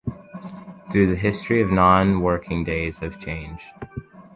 [0.91, 3.61] Through the history non-working days have changed.